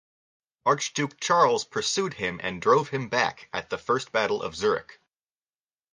Archduke 0.65 1.19
Charles 1.19 1.63
pursued 1.63 2.15
him 2.15 2.39
and 2.41 2.59
drove 2.59 2.89
him 2.89 3.07
back 3.07 3.47
at 3.53 3.69
the 3.69 3.77
First 3.77 4.11
Battle 4.11 4.41
of 4.41 4.55
Zurich. 4.55 4.99